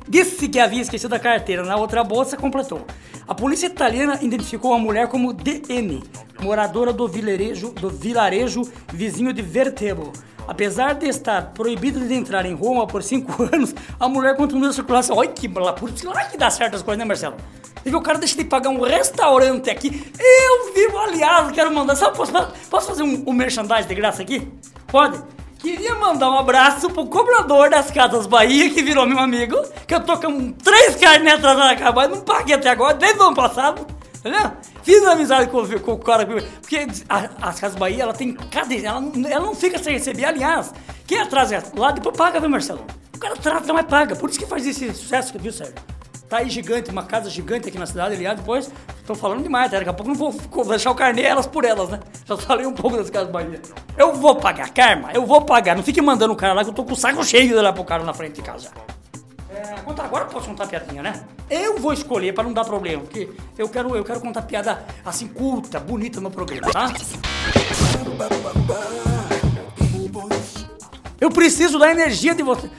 Disse 0.10 0.50
que 0.50 0.60
havia 0.60 0.82
esquecido 0.82 1.16
a 1.16 1.20
carteira 1.20 1.64
na 1.64 1.78
outra 1.78 2.04
bolsa, 2.04 2.36
completou. 2.36 2.86
A 3.26 3.34
polícia 3.34 3.68
italiana 3.68 4.20
identificou 4.22 4.74
a 4.74 4.78
mulher 4.78 5.08
como 5.08 5.32
DN, 5.32 6.04
moradora 6.42 6.92
do 6.92 7.08
vilarejo, 7.08 7.72
do 7.72 7.90
vilarejo 7.90 8.64
vizinho 8.92 9.32
de 9.32 9.42
Vertebo. 9.42 10.12
Apesar 10.48 10.94
de 10.94 11.08
estar 11.08 11.52
proibida 11.54 12.00
de 12.00 12.14
entrar 12.14 12.46
em 12.46 12.54
Roma 12.54 12.88
por 12.88 13.04
cinco 13.04 13.44
anos, 13.54 13.74
a 14.00 14.08
mulher 14.08 14.36
continua 14.36 14.70
a 14.70 14.74
circular. 14.74 15.04
Olha 15.12 15.30
que 15.30 15.48
lá, 15.48 15.74
por 15.74 15.90
isso 15.90 16.08
que 16.32 16.38
dá 16.38 16.50
certas 16.50 16.82
coisas, 16.82 17.00
né, 17.00 17.06
Marcelo? 17.06 17.36
E 17.86 17.90
que 17.90 17.96
o 17.96 18.02
cara 18.02 18.18
deixa 18.18 18.36
de 18.36 18.44
pagar 18.44 18.70
um 18.70 18.82
restaurante 18.82 19.70
aqui. 19.70 20.12
Eu 20.20 20.74
vivo, 20.74 20.98
aliás, 20.98 21.52
quero 21.52 21.74
mandar. 21.74 21.96
Sabe, 21.96 22.16
posso, 22.16 22.32
posso 22.70 22.88
fazer 22.88 23.04
um, 23.04 23.24
um 23.26 23.34
merchandising 23.34 23.88
de 23.88 23.96
graça 23.96 24.22
aqui? 24.22 24.48
Pode? 24.88 25.22
Queria 25.62 25.94
mandar 25.96 26.32
um 26.32 26.40
abraço 26.40 26.90
pro 26.90 27.06
cobrador 27.06 27.70
das 27.70 27.92
Casas 27.92 28.26
Bahia, 28.26 28.72
que 28.72 28.82
virou 28.82 29.06
meu 29.06 29.20
amigo, 29.20 29.56
que 29.86 29.94
eu 29.94 30.00
tô 30.00 30.18
com 30.18 30.52
três 30.54 30.96
carnes 30.96 31.34
atrasadas 31.34 31.72
na 31.72 31.76
cabana, 31.76 32.16
não 32.16 32.22
paguei 32.24 32.56
até 32.56 32.70
agora, 32.70 32.96
desde 32.96 33.20
o 33.20 33.24
ano 33.24 33.36
passado, 33.36 33.86
entendeu? 34.22 34.52
Fiz 34.84 35.04
amizade 35.06 35.50
com, 35.50 35.68
com 35.80 35.92
o 35.92 35.98
cara, 35.98 36.26
porque 36.26 36.88
as 37.10 37.60
Casas 37.60 37.76
Bahia, 37.76 38.04
ela 38.04 38.14
tem 38.14 38.34
cada... 38.34 38.74
Ela, 38.74 39.04
ela 39.30 39.46
não 39.46 39.56
fica 39.56 39.78
sem 39.78 39.94
receber, 39.94 40.26
aliás, 40.26 40.74
quem 41.06 41.20
atrasa 41.20 41.62
lá, 41.76 41.92
depois 41.92 42.16
paga, 42.16 42.40
viu, 42.40 42.50
Marcelo? 42.50 42.86
O 43.14 43.20
cara 43.20 43.36
trata, 43.36 43.74
mas 43.74 43.86
paga, 43.86 44.16
por 44.16 44.30
isso 44.30 44.40
que 44.40 44.46
faz 44.46 44.66
esse 44.66 44.94
sucesso, 44.94 45.38
viu, 45.38 45.52
Sérgio? 45.52 45.76
Tá 46.30 46.38
aí 46.38 46.50
gigante, 46.50 46.90
uma 46.90 47.04
casa 47.04 47.30
gigante 47.30 47.68
aqui 47.68 47.78
na 47.78 47.86
cidade, 47.86 48.16
aliás, 48.16 48.40
depois 48.40 48.72
tô 49.06 49.14
falando 49.14 49.44
demais, 49.44 49.70
tá? 49.70 49.78
Daqui 49.78 49.90
a 49.90 49.94
pouco 49.94 50.10
não 50.10 50.16
vou, 50.16 50.32
vou 50.32 50.66
deixar 50.66 50.92
o 50.92 50.96
carnê 50.96 51.24
elas 51.24 51.46
por 51.46 51.66
elas, 51.66 51.90
né? 51.90 52.00
Já 52.26 52.38
falei 52.38 52.66
um 52.66 52.74
pouco 52.74 52.96
das 52.96 53.10
casas 53.10 53.30
Bahia. 53.30 53.62
Eu 53.98 54.14
vou 54.14 54.36
pagar, 54.36 54.70
Karma, 54.70 55.12
eu 55.14 55.26
vou 55.26 55.42
pagar. 55.42 55.76
Não 55.76 55.84
fique 55.84 56.02
mandando 56.02 56.32
o 56.34 56.36
cara 56.36 56.54
lá 56.54 56.64
que 56.64 56.70
eu 56.70 56.74
tô 56.74 56.86
com 56.86 56.94
o 56.94 56.96
saco 56.96 57.24
cheio 57.24 57.50
de 57.50 57.56
olhar 57.56 57.74
pro 57.74 57.84
cara 57.84 58.04
na 58.04 58.14
frente 58.14 58.36
de 58.36 58.42
casa. 58.42 58.70
É, 59.82 59.84
conta 59.84 60.04
agora 60.04 60.26
eu 60.26 60.30
posso 60.30 60.48
contar 60.48 60.68
piadinha, 60.68 61.02
né? 61.02 61.24
Eu 61.50 61.80
vou 61.80 61.92
escolher 61.92 62.34
pra 62.34 62.44
não 62.44 62.54
dar 62.54 62.64
problema, 62.64 63.02
porque 63.02 63.30
eu 63.58 63.68
quero, 63.68 63.96
eu 63.96 64.04
quero 64.04 64.22
contar 64.22 64.44
piada 64.44 64.86
assim, 65.04 65.28
curta, 65.28 65.80
bonita 65.80 66.22
no 66.22 66.30
programa, 66.30 66.72
tá? 66.72 66.94
Eu 71.20 71.32
preciso 71.32 71.80
da 71.80 71.90
energia 71.90 72.36
de 72.36 72.44
você. 72.44 72.70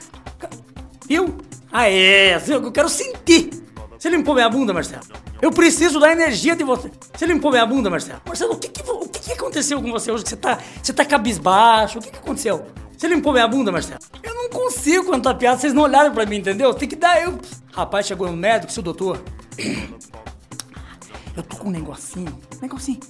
Viu? 1.08 1.38
Ah, 1.72 1.90
é. 1.90 2.40
Eu 2.48 2.70
quero 2.70 2.88
sentir. 2.88 3.50
Você 3.98 4.08
limpou 4.08 4.34
minha 4.34 4.48
bunda, 4.48 4.72
Marcelo? 4.72 5.02
Eu 5.40 5.50
preciso 5.50 5.98
da 5.98 6.12
energia 6.12 6.54
de 6.54 6.62
você. 6.62 6.90
Você 7.12 7.26
limpou 7.26 7.50
minha 7.50 7.66
bunda, 7.66 7.90
Marcelo? 7.90 8.20
Marcelo, 8.24 8.52
o 8.52 8.58
que, 8.58 8.68
que, 8.68 8.88
o 8.88 9.08
que, 9.08 9.20
que 9.20 9.32
aconteceu 9.32 9.82
com 9.82 9.90
você 9.90 10.12
hoje? 10.12 10.24
Você 10.24 10.36
tá, 10.36 10.58
você 10.80 10.92
tá 10.92 11.04
cabisbaixo? 11.04 11.98
O 11.98 12.02
que, 12.02 12.10
que 12.10 12.18
aconteceu? 12.18 12.64
Você 13.02 13.08
limpou 13.08 13.32
minha 13.32 13.48
bunda, 13.48 13.72
Marcelo? 13.72 13.98
Eu 14.22 14.32
não 14.32 14.48
consigo 14.48 15.06
contar 15.06 15.34
piada, 15.34 15.58
vocês 15.58 15.74
não 15.74 15.82
olharam 15.82 16.14
pra 16.14 16.24
mim, 16.24 16.36
entendeu? 16.36 16.72
Tem 16.72 16.88
que 16.88 16.94
dar 16.94 17.20
eu. 17.20 17.36
Rapaz, 17.72 18.06
chegou 18.06 18.30
no 18.30 18.36
médico, 18.36 18.70
seu 18.72 18.80
doutor. 18.80 19.20
Eu 21.36 21.42
tô 21.42 21.56
com 21.56 21.68
um 21.68 21.72
negocinho, 21.72 22.38
um 22.58 22.60
negocinho 22.62 23.00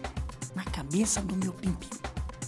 na 0.55 0.65
cabeça 0.65 1.21
do 1.21 1.37
meu 1.37 1.53
pimpim. 1.53 1.91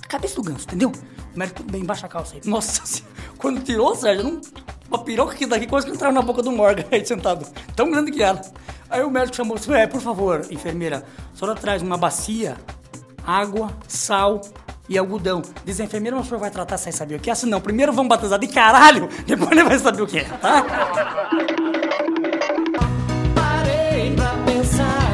A 0.02 0.06
cabeça 0.06 0.36
do 0.36 0.42
ganso, 0.42 0.64
entendeu? 0.64 0.90
O 1.34 1.38
médico 1.38 1.62
bem, 1.64 1.82
embaixo 1.82 2.06
a 2.06 2.08
calça 2.08 2.36
aí. 2.36 2.40
Nossa 2.46 3.02
quando 3.36 3.62
tirou, 3.62 3.94
Sérgio, 3.94 4.24
não, 4.24 4.40
uma 4.88 5.04
piroca 5.04 5.34
aqui 5.34 5.44
daqui 5.44 5.66
quase 5.66 5.84
que 5.84 5.92
entrava 5.92 6.14
na 6.14 6.22
boca 6.22 6.42
do 6.42 6.50
Morgan 6.50 6.84
aí 6.90 7.04
sentado. 7.04 7.46
Tão 7.76 7.90
grande 7.90 8.10
que 8.10 8.22
era. 8.22 8.40
Aí 8.88 9.02
o 9.02 9.10
médico 9.10 9.36
chamou 9.36 9.58
é, 9.74 9.86
por 9.86 10.00
favor, 10.00 10.46
enfermeira, 10.50 11.04
a 11.34 11.36
senhora 11.36 11.60
traz 11.60 11.82
uma 11.82 11.98
bacia, 11.98 12.56
água, 13.26 13.70
sal 13.86 14.40
e 14.88 14.98
algodão. 14.98 15.42
Diz 15.64 15.80
a 15.80 15.84
enfermeira, 15.84 16.16
mas 16.16 16.26
o 16.26 16.28
senhor 16.28 16.40
vai 16.40 16.50
tratar 16.50 16.76
sem 16.78 16.92
saber 16.92 17.16
o 17.16 17.20
que 17.20 17.30
é? 17.30 17.32
Assim, 17.32 17.48
não, 17.48 17.60
primeiro 17.60 17.92
vamos 17.92 18.08
batizar 18.08 18.38
de 18.38 18.48
caralho, 18.48 19.08
depois 19.26 19.50
ele 19.50 19.64
vai 19.64 19.78
saber 19.78 20.02
o 20.02 20.06
que 20.06 20.18
é, 20.18 20.24
tá? 20.24 20.64
Parei 23.34 24.14
pra 24.14 24.30
pensar. 24.44 25.04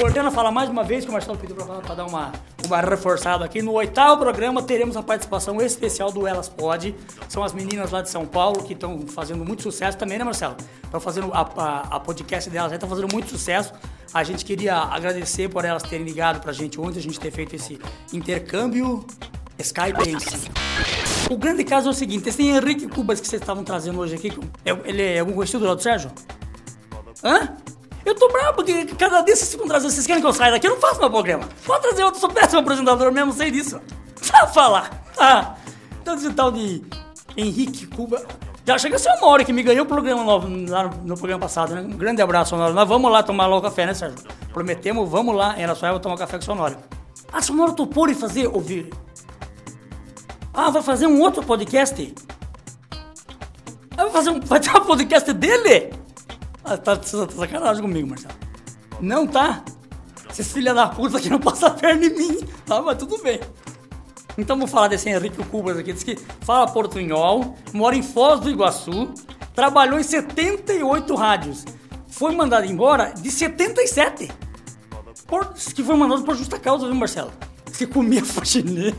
Ordena 0.00 0.30
falar 0.30 0.52
mais 0.52 0.70
uma 0.70 0.84
vez 0.84 1.04
que 1.04 1.10
o 1.10 1.12
Marcelo 1.12 1.36
pediu 1.36 1.56
pra 1.56 1.66
falar, 1.66 1.80
pra 1.80 1.94
dar 1.96 2.06
uma, 2.06 2.30
uma 2.64 2.80
reforçada 2.80 3.44
aqui. 3.44 3.60
No 3.60 3.72
oitavo 3.72 4.20
programa 4.20 4.62
teremos 4.62 4.96
a 4.96 5.02
participação 5.02 5.60
especial 5.60 6.12
do 6.12 6.24
Elas 6.24 6.48
Pode. 6.48 6.94
São 7.28 7.42
as 7.42 7.52
meninas 7.52 7.90
lá 7.90 8.00
de 8.00 8.08
São 8.08 8.24
Paulo 8.24 8.62
que 8.62 8.74
estão 8.74 9.00
fazendo 9.08 9.44
muito 9.44 9.62
sucesso 9.64 9.98
também, 9.98 10.16
né, 10.16 10.22
Marcelo? 10.22 10.54
Estão 10.84 11.00
fazendo 11.00 11.32
a, 11.34 11.40
a, 11.40 11.96
a 11.96 12.00
podcast 12.00 12.48
delas 12.48 12.70
aí, 12.70 12.76
está 12.76 12.86
fazendo 12.86 13.12
muito 13.12 13.28
sucesso. 13.28 13.72
A 14.12 14.24
gente 14.24 14.44
queria 14.44 14.74
agradecer 14.76 15.48
por 15.48 15.64
elas 15.64 15.82
terem 15.82 16.04
ligado 16.04 16.40
pra 16.40 16.52
gente 16.52 16.80
ontem, 16.80 16.98
a 16.98 17.02
gente 17.02 17.20
ter 17.20 17.30
feito 17.30 17.54
esse 17.56 17.78
intercâmbio 18.12 19.06
Skype. 19.58 20.16
O 21.30 21.36
grande 21.36 21.62
caso 21.64 21.88
é 21.88 21.90
o 21.90 21.94
seguinte: 21.94 22.28
esse 22.28 22.42
Henrique 22.42 22.86
Cubas 22.88 23.20
que 23.20 23.26
vocês 23.28 23.40
estavam 23.42 23.64
trazendo 23.64 23.98
hoje 24.00 24.14
aqui, 24.14 24.32
é- 24.64 24.88
ele 24.88 25.02
é 25.02 25.18
algum 25.18 25.32
conhecido 25.34 25.74
do 25.74 25.82
Sérgio? 25.82 26.10
Hã? 27.22 27.56
Eu 28.04 28.14
tô 28.14 28.28
bravo 28.28 28.54
porque 28.54 28.86
cada 28.86 29.20
dia 29.20 29.36
vocês 29.36 29.50
ficam 29.50 29.66
trazendo. 29.68 29.90
Vocês 29.90 30.06
querem 30.06 30.22
que 30.22 30.26
eu 30.26 30.32
saia 30.32 30.52
daqui? 30.52 30.66
Eu 30.66 30.70
não 30.72 30.80
faço 30.80 30.98
meu 31.00 31.10
programa. 31.10 31.46
Pode 31.66 31.82
trazer 31.82 32.04
outro, 32.04 32.20
sou 32.20 32.30
péssimo 32.30 32.60
apresentador 32.60 33.12
mesmo, 33.12 33.32
sei 33.32 33.50
disso. 33.50 33.78
Sabe 34.22 34.54
falar. 34.54 35.04
Ah, 35.18 35.56
então 36.00 36.14
esse 36.14 36.32
tal 36.32 36.50
de 36.50 36.82
Henrique 37.36 37.86
Cuba. 37.88 38.24
Já 38.68 38.76
chega 38.76 38.96
a 38.96 38.98
ser 38.98 39.08
o 39.08 39.20
Mauro 39.22 39.46
que 39.46 39.52
me 39.52 39.62
ganhou 39.62 39.86
o 39.86 39.88
programa 39.88 40.22
novo, 40.22 40.46
lá 40.68 40.82
no, 40.88 40.96
no 41.02 41.16
programa 41.16 41.40
passado, 41.40 41.74
né? 41.74 41.80
Um 41.80 41.96
grande 41.96 42.20
abraço, 42.20 42.50
Sonoro. 42.50 42.74
Nós 42.74 42.86
vamos 42.86 43.10
lá 43.10 43.22
tomar 43.22 43.46
lá 43.46 43.56
o 43.56 43.62
café, 43.62 43.86
né, 43.86 43.94
Sérgio? 43.94 44.18
Prometemos, 44.52 45.08
vamos 45.08 45.34
lá 45.34 45.58
em 45.58 45.64
Araçuaia 45.64 45.98
tomar 45.98 46.18
café 46.18 46.36
com 46.36 46.42
o 46.42 46.44
Sonoro. 46.44 46.76
Ah, 47.32 47.40
Sonoro 47.40 47.72
topou 47.72 48.06
de 48.06 48.14
fazer, 48.14 48.46
ouvir. 48.46 48.92
Ah, 50.52 50.68
vai 50.68 50.82
fazer 50.82 51.06
um 51.06 51.18
outro 51.18 51.42
podcast? 51.42 52.14
Ah, 53.96 54.02
vai 54.02 54.10
fazer 54.10 54.30
um, 54.32 54.40
vai 54.40 54.60
ter 54.60 54.76
um 54.76 54.84
podcast 54.84 55.32
dele? 55.32 55.90
Ah, 56.62 56.76
tá, 56.76 56.94
tá 56.94 57.02
sacanagem 57.02 57.80
comigo, 57.80 58.06
Marcelo. 58.06 58.34
Não 59.00 59.26
tá? 59.26 59.62
Esses 60.28 60.52
filha 60.52 60.74
da 60.74 60.88
puta 60.88 61.18
que 61.18 61.30
não 61.30 61.38
passam 61.38 61.70
a 61.70 61.72
perna 61.72 62.04
em 62.04 62.10
mim. 62.10 62.38
Tá, 62.66 62.82
mas 62.82 62.98
tudo 62.98 63.16
bem. 63.22 63.40
Então 64.38 64.56
vamos 64.56 64.70
falar 64.70 64.86
desse 64.86 65.10
Henrique 65.10 65.44
Cubas 65.46 65.76
aqui. 65.76 65.92
Diz 65.92 66.04
que 66.04 66.16
fala 66.42 66.68
portunhol, 66.68 67.56
mora 67.72 67.96
em 67.96 68.02
Foz 68.04 68.38
do 68.38 68.48
Iguaçu, 68.48 69.12
trabalhou 69.52 69.98
em 69.98 70.04
78 70.04 71.12
rádios. 71.16 71.64
Foi 72.06 72.32
mandado 72.34 72.64
embora 72.64 73.12
de 73.12 73.32
77. 73.32 74.30
Por, 75.26 75.52
diz 75.52 75.72
que 75.72 75.82
foi 75.82 75.96
mandado 75.96 76.22
por 76.22 76.36
justa 76.36 76.58
causa, 76.58 76.86
viu, 76.86 76.94
Marcelo? 76.94 77.32
Diz 77.66 77.76
que 77.76 77.86
comia 77.86 78.24
faxineira. 78.24 78.96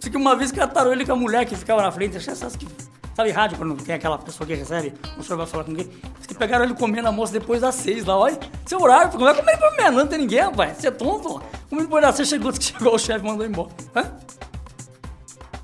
Diz 0.00 0.08
que 0.10 0.16
uma 0.16 0.34
vez 0.34 0.50
cataram 0.50 0.92
ele 0.92 1.06
com 1.06 1.12
a 1.12 1.16
mulher 1.16 1.46
que 1.46 1.54
ficava 1.54 1.80
na 1.80 1.92
frente. 1.92 2.16
Essas 2.16 2.56
que. 2.56 2.66
Sabe 3.14 3.30
rádio, 3.30 3.58
quando 3.58 3.74
tem 3.82 3.94
aquela 3.94 4.18
pessoa 4.18 4.46
que 4.46 4.54
recebe, 4.54 4.94
o 5.18 5.22
senhor 5.22 5.36
vai 5.36 5.46
falar 5.46 5.64
com 5.64 5.70
alguém. 5.70 5.88
Diz 6.18 6.26
que 6.26 6.34
pegaram 6.34 6.64
ele 6.64 6.74
comendo 6.74 7.08
a 7.08 7.12
moça 7.12 7.32
depois 7.32 7.60
das 7.60 7.74
seis 7.74 8.04
lá. 8.04 8.16
Olha, 8.16 8.38
seu 8.66 8.80
horário, 8.80 9.10
como 9.10 9.28
é 9.28 9.34
que 9.34 9.42
da 9.42 9.70
meia? 9.72 9.90
Não 9.90 10.06
tem 10.06 10.18
ninguém, 10.18 10.40
rapaz. 10.40 10.76
Você 10.78 10.88
é 10.88 10.90
tonto? 10.90 11.40
Comendo 11.68 11.86
depois 11.86 12.02
das 12.02 12.16
seis, 12.16 12.28
chegou, 12.28 12.52
chegou 12.60 12.94
o 12.94 12.98
chefe 12.98 13.24
mandou 13.24 13.46
embora. 13.46 13.70
Hã? 13.94 14.12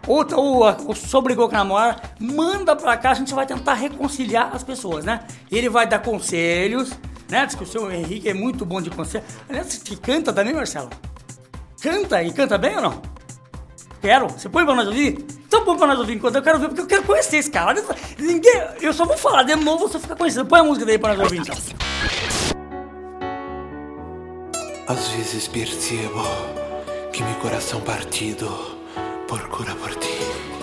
Ou, 0.05 0.25
tá- 0.25 0.37
ou, 0.37 0.64
ou 0.87 0.95
se 0.97 1.14
obrigou 1.17 1.49
com 1.49 1.55
a 1.55 1.59
namora, 1.59 1.97
manda 2.19 2.75
pra 2.75 2.97
cá, 2.97 3.12
a 3.12 3.14
gente 3.14 3.33
vai 3.33 3.47
tentar 3.47 3.75
reconciliar 3.75 4.50
as 4.52 4.64
pessoas, 4.64 5.05
né? 5.05 5.21
Ele 5.52 5.69
vai 5.69 5.87
dar 5.87 6.00
conselhos, 6.00 6.90
né? 7.29 7.47
Diz 7.47 7.55
que 7.55 7.62
o 7.62 7.67
seu 7.67 7.88
Henrique 7.93 8.29
é 8.29 8.35
muito 8.35 8.64
bom 8.67 8.83
de 8.83 8.90
conselho. 8.90 9.23
Aliás, 9.49 9.76
que 9.76 9.95
canta 9.95 10.33
também, 10.33 10.55
Marcelo? 10.55 10.90
Canta 11.81 12.21
e 12.25 12.33
canta 12.33 12.59
bem 12.59 12.75
ou 12.76 12.83
não? 12.83 13.02
Quero. 14.00 14.29
Você 14.31 14.49
põe 14.49 14.64
pra 14.64 14.75
nós 14.75 14.88
ouvir? 14.88 15.25
Então 15.47 15.64
põe 15.64 15.76
pra 15.76 15.87
nós 15.87 15.99
ouvir 16.00 16.14
enquanto 16.17 16.35
eu 16.37 16.43
quero 16.43 16.59
ver, 16.59 16.67
porque 16.69 16.81
eu 16.81 16.87
quero 16.87 17.05
conhecer 17.05 17.37
esse 17.37 17.50
cara. 17.50 17.81
Ninguém, 18.19 18.62
eu 18.81 18.93
só 18.93 19.05
vou 19.05 19.17
falar 19.17 19.45
de 19.45 19.55
novo, 19.55 19.87
você 19.87 20.00
fica 20.00 20.17
conhecendo. 20.17 20.47
Põe 20.47 20.61
a 20.61 20.64
música 20.64 20.85
daí 20.87 20.99
pra 20.99 21.14
nós 21.14 21.21
ouvir 21.25 21.40
então. 21.40 21.55
Às 24.90 25.06
vezes 25.06 25.47
percebo 25.47 26.20
que 27.12 27.23
meu 27.23 27.37
coração 27.37 27.80
partido 27.80 28.49
procura 29.28 29.73
por 29.76 29.94
ti. 29.94 30.60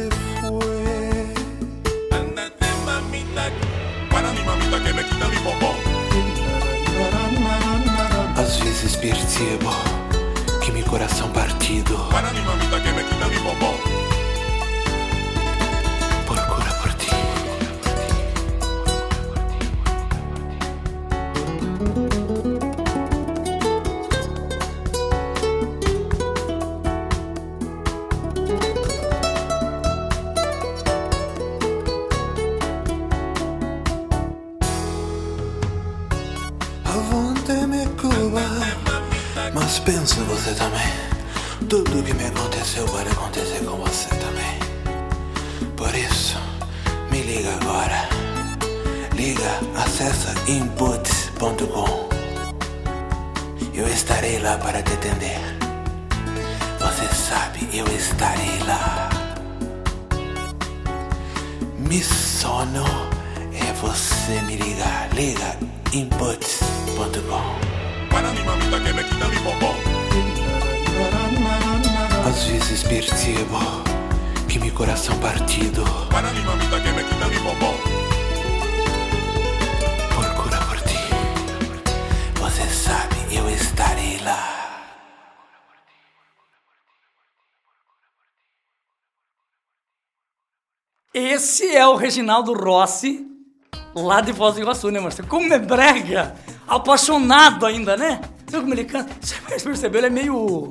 Se 0.00 0.10
foi. 0.40 0.80
Às 8.36 8.56
vezes 8.56 8.96
percebo 8.96 9.70
que 10.62 10.72
meu 10.72 10.84
coração 10.84 11.28
partido 11.30 11.96
procura 12.08 13.59
Mas 39.70 39.78
pensa 39.78 40.20
você 40.24 40.52
também. 40.54 40.92
Tudo 41.68 42.02
que 42.02 42.12
me 42.12 42.24
aconteceu 42.24 42.84
pode 42.86 43.08
acontecer 43.08 43.64
com 43.64 43.76
você 43.76 44.08
também. 44.16 44.58
Por 45.76 45.94
isso, 45.94 46.36
me 47.08 47.22
liga 47.22 47.54
agora. 47.54 48.08
Liga, 49.14 49.60
acessa 49.76 50.34
inputs.com 50.50 52.08
Eu 53.72 53.86
estarei 53.86 54.40
lá 54.40 54.58
para 54.58 54.82
te 54.82 54.92
atender. 54.92 55.38
Você 56.80 57.06
sabe, 57.14 57.68
eu 57.72 57.86
estarei 57.96 58.58
lá. 58.66 59.08
Mi 61.78 62.02
sono 62.02 62.84
é 63.54 63.72
você 63.74 64.40
me 64.48 64.56
ligar. 64.56 65.08
Liga 65.14 65.56
inputs.com. 65.92 67.79
Às 72.26 72.44
vezes 72.44 72.82
percebo 72.84 73.58
que 74.48 74.58
meu 74.58 74.72
coração 74.72 75.18
partido 75.18 75.82
procura 80.14 80.58
por 80.66 80.80
ti. 80.82 80.98
Você 82.40 82.68
sabe, 82.68 83.16
eu 83.34 83.48
estarei 83.50 84.18
lá. 84.22 84.60
Esse 91.12 91.74
é 91.74 91.86
o 91.86 91.96
Reginaldo 91.96 92.52
Rossi, 92.52 93.26
lá 93.94 94.20
de 94.20 94.32
Foz 94.32 94.54
do 94.54 94.60
Iguaçu, 94.60 94.90
né, 94.90 95.00
Marcelo? 95.00 95.28
Como 95.28 95.52
é 95.52 95.58
brega! 95.58 96.34
Apaixonado 96.66 97.66
ainda, 97.66 97.96
né? 97.96 98.20
Sabe 98.50 98.62
como 98.62 98.74
ele 98.74 98.84
canta? 98.84 99.12
Você 99.20 99.34
percebeu? 99.60 100.00
Ele 100.00 100.06
é 100.06 100.10
meio... 100.10 100.70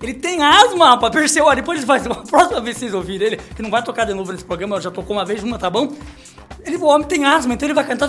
Ele 0.00 0.14
tem 0.14 0.42
asma, 0.42 0.90
rapaz, 0.90 1.12
percebeu? 1.12 1.54
Depois 1.54 1.78
ele 1.78 1.86
vai... 1.86 1.98
A 2.06 2.14
próxima 2.26 2.60
vez 2.60 2.76
vocês 2.76 2.94
ouvirem 2.94 3.26
ele, 3.26 3.36
que 3.36 3.62
não 3.62 3.70
vai 3.70 3.82
tocar 3.82 4.04
de 4.04 4.14
novo 4.14 4.32
nesse 4.32 4.44
programa, 4.44 4.80
já 4.80 4.90
tocou 4.90 5.16
uma 5.16 5.24
vez, 5.24 5.42
uma, 5.42 5.58
tá 5.58 5.68
bom? 5.68 5.92
Ele, 6.64 6.76
o 6.76 6.84
homem 6.84 7.06
tem 7.06 7.24
asma, 7.24 7.54
então 7.54 7.66
ele 7.66 7.74
vai 7.74 7.84
cantar... 7.84 8.08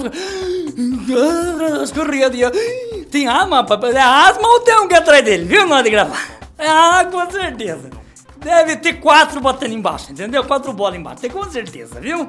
Escorrendo. 1.83 2.57
Tem 3.09 3.27
asma, 3.27 3.57
rapaz? 3.57 3.95
É 3.95 4.01
asma 4.01 4.47
ou 4.47 4.59
tem 4.59 4.73
alguém 4.73 4.97
atrás 4.97 5.23
dele, 5.23 5.43
viu? 5.45 5.67
Na 5.67 5.75
hora 5.75 5.83
de 5.83 5.89
gravar. 5.89 6.39
Ah, 6.59 7.05
com 7.09 7.29
certeza. 7.31 7.89
Deve 8.37 8.77
ter 8.77 8.93
quatro 8.93 9.41
botando 9.41 9.71
embaixo, 9.71 10.11
entendeu? 10.11 10.43
Quatro 10.43 10.71
bolas 10.71 10.97
embaixo, 10.97 11.21
tem 11.21 11.29
com 11.29 11.43
certeza, 11.49 11.99
viu? 11.99 12.27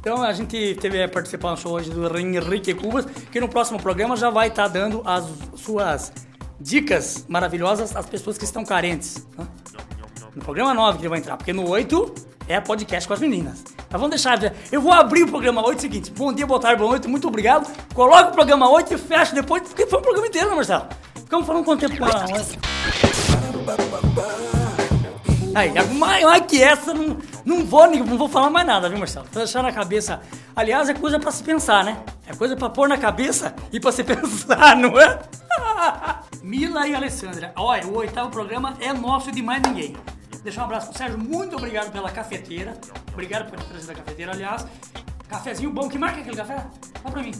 Então 0.00 0.22
a 0.22 0.32
gente 0.32 0.76
teve 0.80 1.02
a 1.02 1.08
participação 1.08 1.72
hoje 1.72 1.90
do 1.90 2.18
Henrique 2.18 2.74
Cubas, 2.74 3.04
que 3.30 3.40
no 3.40 3.48
próximo 3.48 3.80
programa 3.80 4.16
já 4.16 4.30
vai 4.30 4.48
estar 4.48 4.68
dando 4.68 5.02
as 5.04 5.24
suas 5.56 6.12
dicas 6.60 7.24
maravilhosas 7.28 7.94
às 7.94 8.06
pessoas 8.06 8.38
que 8.38 8.44
estão 8.44 8.64
carentes. 8.64 9.26
né? 9.36 9.46
No 10.34 10.42
programa 10.42 10.72
9 10.72 10.98
que 10.98 11.02
ele 11.02 11.08
vai 11.08 11.18
entrar, 11.18 11.36
porque 11.36 11.52
no 11.52 11.68
8 11.68 12.14
é 12.46 12.60
podcast 12.60 13.06
com 13.08 13.14
as 13.14 13.20
meninas. 13.20 13.64
Mas 13.90 14.00
vamos 14.00 14.10
deixar. 14.10 14.38
Eu 14.70 14.80
vou 14.80 14.92
abrir 14.92 15.24
o 15.24 15.28
programa 15.28 15.66
8 15.66 15.80
seguinte. 15.80 16.10
Bom 16.12 16.32
dia, 16.32 16.46
boa 16.46 16.60
tarde, 16.60 16.78
boa 16.78 16.90
noite, 16.90 17.08
muito 17.08 17.26
obrigado. 17.26 17.68
Coloca 17.94 18.28
o 18.30 18.32
programa 18.32 18.70
8 18.70 18.94
e 18.94 18.98
fecha 18.98 19.34
depois, 19.34 19.62
porque 19.62 19.86
foi 19.86 19.98
um 19.98 20.02
programa 20.02 20.26
inteiro, 20.28 20.48
né, 20.50 20.54
Marcelo? 20.56 20.86
Ficamos 21.14 21.46
falando 21.46 21.64
quanto 21.64 21.80
tempo 21.80 21.96
com 21.98 22.04
a. 22.04 22.26
Aí, 25.54 25.72
mais, 25.94 26.24
mais 26.24 26.46
que 26.46 26.62
essa, 26.62 26.92
não, 26.94 27.16
não, 27.44 27.64
vou, 27.64 27.86
não 27.90 28.18
vou 28.18 28.28
falar 28.28 28.50
mais 28.50 28.66
nada, 28.66 28.88
viu, 28.88 28.98
Marcelo? 28.98 29.26
Vou 29.32 29.42
deixar 29.42 29.62
na 29.62 29.72
cabeça. 29.72 30.20
Aliás, 30.54 30.88
é 30.88 30.94
coisa 30.94 31.18
pra 31.18 31.30
se 31.30 31.42
pensar, 31.42 31.84
né? 31.84 31.96
É 32.26 32.34
coisa 32.34 32.56
pra 32.56 32.68
pôr 32.68 32.88
na 32.88 32.98
cabeça 32.98 33.54
e 33.72 33.80
pra 33.80 33.92
se 33.92 34.04
pensar, 34.04 34.76
não 34.76 34.98
é? 35.00 35.18
Mila 36.42 36.86
e 36.86 36.94
Alessandra, 36.94 37.52
olha, 37.56 37.86
o 37.86 37.96
oitavo 37.96 38.30
programa 38.30 38.74
é 38.80 38.92
nosso 38.92 39.30
e 39.30 39.32
de 39.32 39.42
mais 39.42 39.62
ninguém. 39.62 39.96
Deixar 40.42 40.62
um 40.62 40.64
abraço 40.64 40.88
pro 40.88 40.98
Sérgio, 40.98 41.18
muito 41.18 41.56
obrigado 41.56 41.90
pela 41.90 42.10
cafeteira. 42.10 42.74
Obrigado 43.12 43.50
por 43.50 43.58
ter 43.58 43.66
trazido 43.66 43.92
a 43.92 43.94
cafeteira, 43.94 44.32
aliás. 44.32 44.66
Cafezinho 45.28 45.70
bom, 45.70 45.88
que 45.88 45.98
marca 45.98 46.18
é 46.18 46.20
aquele 46.20 46.36
café? 46.36 46.64
Fala 47.02 47.12
pra 47.12 47.22
mim. 47.22 47.32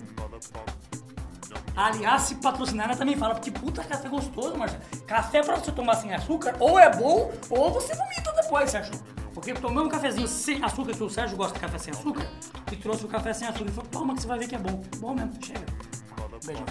Aliás, 1.78 2.22
se 2.22 2.34
patrocinar, 2.34 2.96
também 2.96 3.16
fala, 3.16 3.36
porque 3.36 3.52
puta 3.52 3.84
café 3.84 4.08
gostoso, 4.08 4.58
Marcelo. 4.58 4.82
Café 5.06 5.44
pra 5.44 5.54
você 5.54 5.70
tomar 5.70 5.94
sem 5.94 6.12
açúcar, 6.12 6.56
ou 6.58 6.76
é 6.76 6.90
bom, 6.90 7.32
ou 7.48 7.72
você 7.72 7.94
vomita 7.94 8.32
depois, 8.32 8.68
Sérgio. 8.68 9.00
Porque 9.32 9.54
tomei 9.54 9.84
um 9.84 9.88
cafezinho 9.88 10.26
sem 10.26 10.60
açúcar, 10.64 10.92
que 10.92 11.04
o 11.04 11.08
Sérgio 11.08 11.36
gosta 11.36 11.54
de 11.54 11.60
café 11.60 11.78
sem 11.78 11.94
açúcar, 11.94 12.26
e 12.72 12.76
trouxe 12.76 13.04
o 13.04 13.08
café 13.08 13.32
sem 13.32 13.46
açúcar. 13.46 13.66
Ele 13.66 13.70
falou, 13.70 13.90
toma 13.92 14.14
que 14.16 14.22
você 14.22 14.26
vai 14.26 14.40
ver 14.40 14.48
que 14.48 14.56
é 14.56 14.58
bom. 14.58 14.82
Bom 14.96 15.14
mesmo, 15.14 15.32
chega. 15.40 15.64
Beijão. 16.44 16.64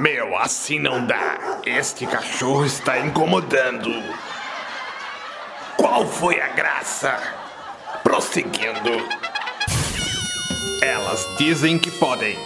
Meu, 0.00 0.36
assim 0.36 0.80
não 0.80 1.06
dá. 1.06 1.60
Este 1.64 2.08
cachorro 2.08 2.64
está 2.64 2.98
incomodando. 2.98 3.90
Qual 5.88 6.04
foi 6.04 6.40
a 6.40 6.48
graça? 6.48 7.16
Prosseguindo. 8.02 8.90
Elas 10.82 11.24
dizem 11.38 11.78
que 11.78 11.92
podem. 11.92 12.36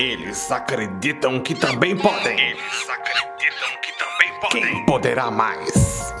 Eles 0.00 0.50
acreditam 0.50 1.38
que 1.38 1.54
também 1.54 1.96
podem. 1.96 2.36
Eles 2.36 2.90
acreditam 2.90 3.68
que 3.80 3.92
também 3.96 4.40
podem. 4.40 4.62
Quem 4.62 4.84
poderá 4.84 5.30
mais? 5.30 6.12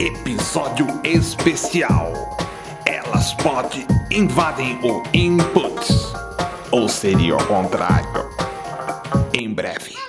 Episódio 0.00 0.86
especial. 1.04 2.10
Elas 2.86 3.34
podem 3.34 3.86
invadem 4.10 4.80
o 4.82 5.02
input. 5.12 5.86
Ou 6.70 6.88
seria 6.88 7.36
o 7.36 7.46
contrário? 7.46 8.30
Em 9.34 9.52
breve. 9.52 10.03